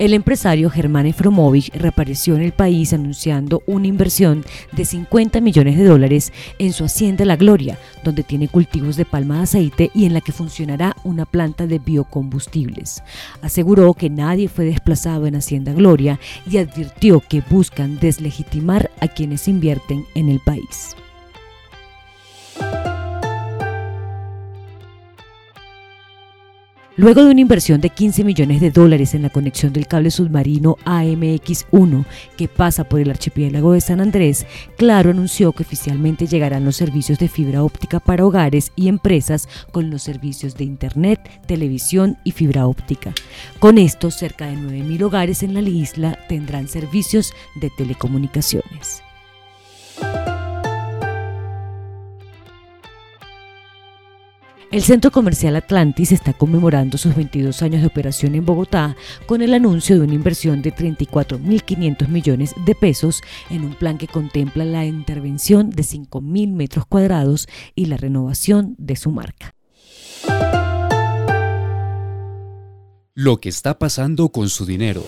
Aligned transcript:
El 0.00 0.14
empresario 0.14 0.70
Germán 0.70 1.04
Efromovich 1.04 1.70
reapareció 1.74 2.34
en 2.34 2.40
el 2.40 2.52
país 2.52 2.94
anunciando 2.94 3.62
una 3.66 3.86
inversión 3.86 4.46
de 4.72 4.86
50 4.86 5.42
millones 5.42 5.76
de 5.76 5.84
dólares 5.84 6.32
en 6.58 6.72
su 6.72 6.84
hacienda 6.84 7.26
La 7.26 7.36
Gloria, 7.36 7.78
donde 8.02 8.22
tiene 8.22 8.48
cultivos 8.48 8.96
de 8.96 9.04
palma 9.04 9.36
de 9.36 9.42
aceite 9.42 9.90
y 9.94 10.06
en 10.06 10.14
la 10.14 10.22
que 10.22 10.32
funcionará 10.32 10.96
una 11.04 11.26
planta 11.26 11.66
de 11.66 11.80
biocombustibles. 11.80 13.02
Aseguró 13.42 13.92
que 13.92 14.08
nadie 14.08 14.48
fue 14.48 14.64
desplazado 14.64 15.26
en 15.26 15.36
Hacienda 15.36 15.74
Gloria 15.74 16.18
y 16.50 16.56
advirtió 16.56 17.20
que 17.20 17.42
buscan 17.50 17.98
deslegitimar 17.98 18.90
a 19.00 19.08
quienes 19.08 19.48
invierten 19.48 20.06
en 20.14 20.30
el 20.30 20.40
país. 20.40 20.96
Luego 26.96 27.24
de 27.24 27.30
una 27.30 27.40
inversión 27.40 27.80
de 27.80 27.90
15 27.90 28.24
millones 28.24 28.60
de 28.60 28.70
dólares 28.70 29.14
en 29.14 29.22
la 29.22 29.30
conexión 29.30 29.72
del 29.72 29.86
cable 29.86 30.10
submarino 30.10 30.76
AMX-1 30.84 32.04
que 32.36 32.48
pasa 32.48 32.84
por 32.84 33.00
el 33.00 33.10
archipiélago 33.10 33.72
de 33.72 33.80
San 33.80 34.00
Andrés, 34.00 34.44
Claro 34.76 35.10
anunció 35.10 35.52
que 35.52 35.62
oficialmente 35.62 36.26
llegarán 36.26 36.64
los 36.64 36.76
servicios 36.76 37.18
de 37.18 37.28
fibra 37.28 37.62
óptica 37.62 38.00
para 38.00 38.26
hogares 38.26 38.72
y 38.76 38.88
empresas 38.88 39.48
con 39.70 39.88
los 39.88 40.02
servicios 40.02 40.56
de 40.56 40.64
Internet, 40.64 41.20
televisión 41.46 42.18
y 42.24 42.32
fibra 42.32 42.66
óptica. 42.66 43.14
Con 43.60 43.78
esto, 43.78 44.10
cerca 44.10 44.46
de 44.46 44.56
9.000 44.56 45.02
hogares 45.02 45.42
en 45.42 45.54
la 45.54 45.60
isla 45.60 46.18
tendrán 46.28 46.68
servicios 46.68 47.32
de 47.60 47.70
telecomunicaciones. 47.70 48.69
El 54.70 54.84
Centro 54.84 55.10
Comercial 55.10 55.56
Atlantis 55.56 56.12
está 56.12 56.32
conmemorando 56.32 56.96
sus 56.96 57.16
22 57.16 57.60
años 57.62 57.80
de 57.80 57.88
operación 57.88 58.36
en 58.36 58.46
Bogotá 58.46 58.94
con 59.26 59.42
el 59.42 59.52
anuncio 59.52 59.96
de 59.96 60.04
una 60.04 60.14
inversión 60.14 60.62
de 60.62 60.72
34.500 60.72 62.06
millones 62.06 62.54
de 62.64 62.76
pesos 62.76 63.20
en 63.50 63.64
un 63.64 63.74
plan 63.74 63.98
que 63.98 64.06
contempla 64.06 64.64
la 64.64 64.86
intervención 64.86 65.70
de 65.70 65.82
5.000 65.82 66.52
metros 66.52 66.86
cuadrados 66.86 67.48
y 67.74 67.86
la 67.86 67.96
renovación 67.96 68.76
de 68.78 68.94
su 68.94 69.10
marca. 69.10 69.56
Lo 73.14 73.40
que 73.40 73.48
está 73.48 73.76
pasando 73.76 74.28
con 74.28 74.48
su 74.48 74.66
dinero. 74.66 75.04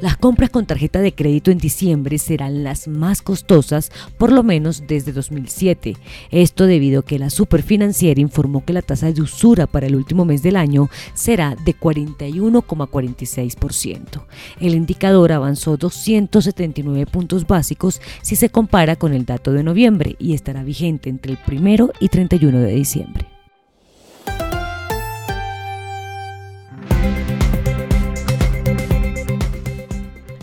Las 0.00 0.16
compras 0.16 0.50
con 0.50 0.64
tarjeta 0.64 1.00
de 1.00 1.12
crédito 1.12 1.50
en 1.50 1.58
diciembre 1.58 2.18
serán 2.18 2.62
las 2.62 2.86
más 2.86 3.20
costosas, 3.20 3.90
por 4.16 4.30
lo 4.30 4.44
menos 4.44 4.84
desde 4.86 5.10
2007. 5.12 5.96
Esto 6.30 6.66
debido 6.66 7.00
a 7.00 7.04
que 7.04 7.18
la 7.18 7.30
superfinanciera 7.30 8.20
informó 8.20 8.64
que 8.64 8.72
la 8.72 8.82
tasa 8.82 9.10
de 9.10 9.22
usura 9.22 9.66
para 9.66 9.88
el 9.88 9.96
último 9.96 10.24
mes 10.24 10.44
del 10.44 10.54
año 10.54 10.88
será 11.14 11.56
de 11.64 11.74
41,46%. 11.74 14.22
El 14.60 14.76
indicador 14.76 15.32
avanzó 15.32 15.76
279 15.76 17.06
puntos 17.06 17.44
básicos 17.44 18.00
si 18.22 18.36
se 18.36 18.50
compara 18.50 18.94
con 18.94 19.14
el 19.14 19.24
dato 19.24 19.52
de 19.52 19.64
noviembre 19.64 20.14
y 20.20 20.34
estará 20.34 20.62
vigente 20.62 21.10
entre 21.10 21.32
el 21.32 21.38
1 21.50 21.90
y 21.98 22.08
31 22.08 22.60
de 22.60 22.74
diciembre. 22.74 23.37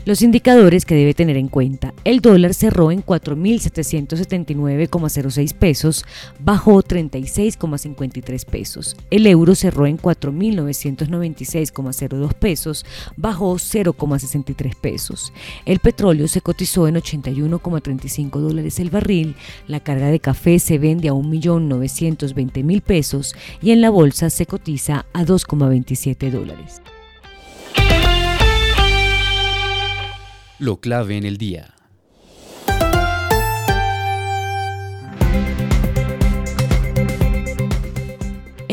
Los 0.06 0.22
indicadores 0.22 0.86
que 0.86 0.94
debe 0.94 1.16
tener 1.16 1.36
en 1.36 1.48
cuenta. 1.48 1.96
El 2.04 2.22
dólar 2.22 2.54
cerró 2.54 2.92
en 2.92 3.04
4.779,06 3.04 5.56
pesos, 5.56 6.06
bajó 6.40 6.84
36,53 6.84 8.46
pesos. 8.46 8.96
El 9.10 9.26
euro 9.26 9.56
cerró 9.56 9.88
en 9.88 9.98
4.996,02 9.98 12.34
pesos, 12.36 12.86
bajó 13.18 13.56
0,63 13.56 14.76
pesos. 14.76 15.34
El 15.66 15.80
petróleo 15.80 16.28
se 16.28 16.42
cotizó 16.42 16.88
en 16.88 16.98
81,35 16.98 18.40
dólares 18.40 18.80
el 18.80 18.92
barril. 18.92 19.36
La 19.68 19.80
carga 19.80 20.12
de 20.12 20.20
café 20.20 20.60
se 20.60 20.78
vende 20.78 21.10
a 21.10 21.14
1.920.000 21.14 22.82
pesos 22.84 23.34
y 23.60 23.72
en 23.72 23.82
la 23.82 23.90
bolsa 23.90 24.30
se 24.30 24.46
cotiza 24.46 25.08
a 25.14 25.26
2,27 25.26 26.30
dólares. 26.30 26.84
Lo 30.58 30.80
clave 30.80 31.18
en 31.18 31.26
el 31.26 31.38
día. 31.38 31.75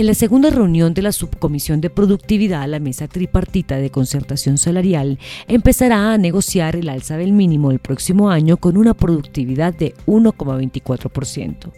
En 0.03 0.09
la 0.09 0.15
segunda 0.15 0.51
reunión 0.51 0.95
de 0.95 1.03
la 1.03 1.13
Subcomisión 1.13 1.81
de 1.81 1.89
Productividad, 1.89 2.69
la 2.69 2.81
mesa 2.81 3.07
tripartita 3.07 3.77
de 3.77 3.91
concertación 3.91 4.59
salarial 4.59 5.21
empezará 5.47 6.13
a 6.13 6.19
negociar 6.19 6.75
el 6.75 6.89
alza 6.89 7.17
del 7.17 7.31
mínimo 7.31 7.71
el 7.71 7.79
próximo 7.79 8.29
año 8.29 8.57
con 8.57 8.77
una 8.77 8.95
productividad 8.95 9.73
de 9.73 9.95
1,24%. 10.07 11.71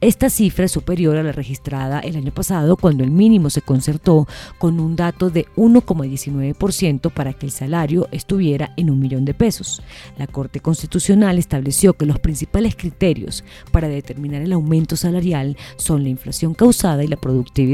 Esta 0.00 0.30
cifra 0.30 0.66
es 0.66 0.70
superior 0.70 1.16
a 1.16 1.24
la 1.24 1.32
registrada 1.32 1.98
el 1.98 2.14
año 2.14 2.32
pasado 2.32 2.76
cuando 2.76 3.02
el 3.02 3.10
mínimo 3.10 3.50
se 3.50 3.62
concertó 3.62 4.28
con 4.58 4.78
un 4.78 4.94
dato 4.94 5.30
de 5.30 5.46
1,19% 5.56 7.10
para 7.10 7.32
que 7.32 7.46
el 7.46 7.50
salario 7.50 8.06
estuviera 8.12 8.74
en 8.76 8.90
un 8.90 9.00
millón 9.00 9.24
de 9.24 9.34
pesos. 9.34 9.82
La 10.18 10.28
Corte 10.28 10.60
Constitucional 10.60 11.36
estableció 11.36 11.94
que 11.94 12.06
los 12.06 12.20
principales 12.20 12.76
criterios 12.76 13.42
para 13.72 13.88
determinar 13.88 14.42
el 14.42 14.52
aumento 14.52 14.94
salarial 14.94 15.56
son 15.74 16.04
la 16.04 16.10
inflación 16.10 16.54
causada 16.54 17.02
y 17.02 17.08
la 17.08 17.16
productividad 17.16 17.71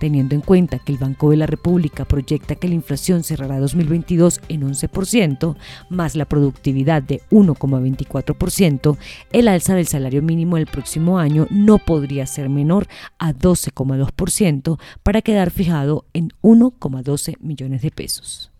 teniendo 0.00 0.34
en 0.34 0.40
cuenta 0.40 0.78
que 0.78 0.92
el 0.92 0.98
Banco 0.98 1.30
de 1.30 1.36
la 1.36 1.46
República 1.46 2.04
proyecta 2.04 2.54
que 2.54 2.68
la 2.68 2.74
inflación 2.74 3.22
cerrará 3.22 3.58
2022 3.58 4.40
en 4.48 4.62
11%, 4.62 5.56
más 5.90 6.14
la 6.14 6.24
productividad 6.24 7.02
de 7.02 7.20
1,24%, 7.30 8.96
el 9.32 9.48
alza 9.48 9.74
del 9.74 9.86
salario 9.86 10.22
mínimo 10.22 10.56
del 10.56 10.66
próximo 10.66 11.18
año 11.18 11.46
no 11.50 11.78
podría 11.78 12.26
ser 12.26 12.48
menor 12.48 12.86
a 13.18 13.32
12,2% 13.32 14.78
para 15.02 15.22
quedar 15.22 15.50
fijado 15.50 16.06
en 16.12 16.30
1,12 16.42 17.36
millones 17.40 17.82
de 17.82 17.90
pesos. 17.90 18.52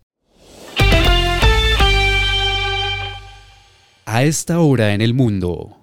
A 4.05 4.23
esta 4.23 4.61
hora 4.61 4.93
en 4.93 5.01
el 5.01 5.13
mundo. 5.13 5.76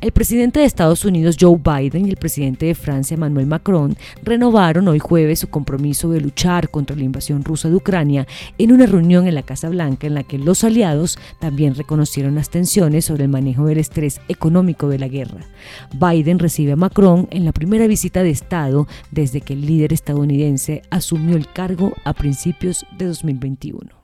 El 0.00 0.12
presidente 0.12 0.60
de 0.60 0.64
Estados 0.64 1.04
Unidos 1.04 1.36
Joe 1.38 1.60
Biden 1.62 2.06
y 2.06 2.08
el 2.08 2.16
presidente 2.16 2.64
de 2.64 2.74
Francia 2.74 3.16
Emmanuel 3.16 3.46
Macron 3.46 3.98
renovaron 4.22 4.88
hoy 4.88 4.98
jueves 4.98 5.40
su 5.40 5.48
compromiso 5.48 6.08
de 6.08 6.22
luchar 6.22 6.70
contra 6.70 6.96
la 6.96 7.04
invasión 7.04 7.44
rusa 7.44 7.68
de 7.68 7.74
Ucrania 7.74 8.26
en 8.56 8.72
una 8.72 8.86
reunión 8.86 9.28
en 9.28 9.34
la 9.34 9.42
Casa 9.42 9.68
Blanca 9.68 10.06
en 10.06 10.14
la 10.14 10.22
que 10.22 10.38
los 10.38 10.64
aliados 10.64 11.18
también 11.38 11.74
reconocieron 11.74 12.34
las 12.34 12.48
tensiones 12.48 13.04
sobre 13.04 13.24
el 13.24 13.30
manejo 13.30 13.66
del 13.66 13.76
estrés 13.76 14.22
económico 14.28 14.88
de 14.88 15.00
la 15.00 15.08
guerra. 15.08 15.44
Biden 15.92 16.38
recibe 16.38 16.72
a 16.72 16.76
Macron 16.76 17.28
en 17.30 17.44
la 17.44 17.52
primera 17.52 17.86
visita 17.86 18.22
de 18.22 18.30
Estado 18.30 18.88
desde 19.10 19.42
que 19.42 19.52
el 19.52 19.66
líder 19.66 19.92
estadounidense 19.92 20.80
asumió 20.88 21.36
el 21.36 21.52
cargo 21.52 21.92
a 22.04 22.14
principios 22.14 22.86
de 22.96 23.04
2021. 23.04 23.99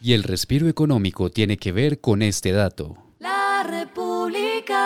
Y 0.00 0.14
el 0.14 0.22
respiro 0.22 0.66
económico 0.68 1.30
tiene 1.30 1.58
que 1.58 1.72
ver 1.72 2.00
con 2.00 2.22
este 2.22 2.52
dato. 2.52 2.96
La 3.18 3.62
República. 3.68 4.80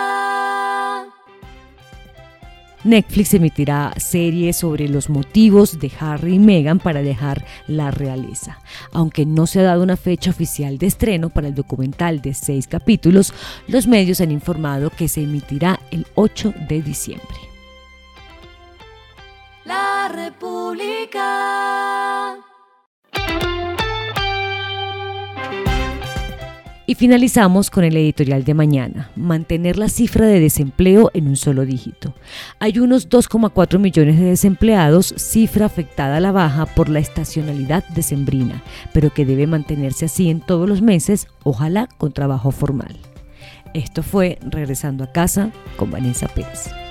Netflix 2.83 3.33
emitirá 3.33 3.95
series 3.97 4.59
sobre 4.59 4.89
los 4.89 5.09
motivos 5.09 5.79
de 5.79 5.91
Harry 6.01 6.35
y 6.35 6.39
Meghan 6.39 6.81
para 6.81 7.01
dejar 7.01 7.47
la 7.67 7.91
realeza. 7.91 8.59
Aunque 8.93 9.25
no 9.25 9.47
se 9.47 9.61
ha 9.61 9.63
dado 9.63 9.83
una 9.83 9.97
fecha 9.97 10.31
oficial 10.31 10.77
de 10.79 10.89
estreno 10.89 11.31
para 11.31 11.49
el 11.49 11.55
documental 11.55 12.21
de 12.21 12.35
seis 12.35 12.67
capítulos, 12.67 13.33
los 13.69 13.87
medios 13.87 14.21
han 14.21 14.33
informado 14.33 14.91
que 14.91 15.09
se 15.09 15.23
emitirá 15.23 15.81
el 15.91 16.07
8 16.15 16.53
de 16.69 16.83
diciembre. 16.83 17.39
La 19.65 20.09
República. 20.09 21.64
Y 26.87 26.97
finalizamos 26.97 27.71
con 27.71 27.83
el 27.85 27.97
editorial 27.97 28.45
de 28.45 28.53
mañana, 28.53 29.11
mantener 29.17 29.79
la 29.79 29.89
cifra 29.89 30.27
de 30.27 30.39
desempleo 30.39 31.11
en 31.15 31.29
un 31.29 31.37
solo 31.37 31.65
dígito. 31.65 32.15
Hay 32.59 32.79
unos 32.79 33.09
2,4 33.09 33.79
millones 33.79 34.19
de 34.21 34.27
desempleados, 34.27 35.15
cifra 35.17 35.65
afectada 35.65 36.19
a 36.19 36.21
la 36.21 36.33
baja 36.33 36.67
por 36.67 36.91
la 36.91 36.99
estacionalidad 36.99 37.85
decembrina, 37.95 38.63
pero 38.93 39.11
que 39.11 39.25
debe 39.25 39.47
mantenerse 39.47 40.05
así 40.05 40.29
en 40.29 40.41
todos 40.41 40.69
los 40.69 40.83
meses, 40.83 41.29
ojalá 41.43 41.89
con 41.97 42.13
trabajo 42.13 42.51
formal. 42.51 42.99
Esto 43.73 44.03
fue 44.03 44.39
Regresando 44.43 45.05
a 45.05 45.13
casa 45.13 45.51
con 45.77 45.91
Vanessa 45.91 46.29
Pérez. 46.29 46.84